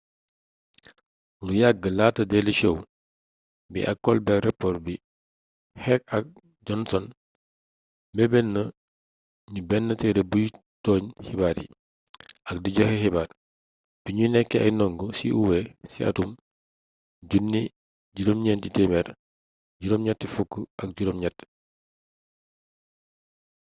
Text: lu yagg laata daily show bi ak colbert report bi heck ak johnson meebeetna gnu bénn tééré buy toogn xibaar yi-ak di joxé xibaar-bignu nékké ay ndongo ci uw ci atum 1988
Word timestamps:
lu 1.45 1.53
yagg 1.61 1.83
laata 1.97 2.23
daily 2.31 2.53
show 2.61 2.77
bi 3.71 3.79
ak 3.91 3.97
colbert 4.05 4.43
report 4.47 4.77
bi 4.85 4.93
heck 5.83 6.03
ak 6.17 6.25
johnson 6.65 7.05
meebeetna 8.15 8.63
gnu 9.49 9.61
bénn 9.69 9.85
tééré 9.99 10.23
buy 10.31 10.45
toogn 10.83 11.05
xibaar 11.25 11.55
yi-ak 11.63 12.57
di 12.63 12.69
joxé 12.75 12.97
xibaar-bignu 13.03 14.25
nékké 14.33 14.57
ay 14.59 14.71
ndongo 14.73 15.05
ci 15.19 15.27
uw 15.37 15.49
ci 15.91 15.99
atum 16.09 16.29
1988 19.93 21.45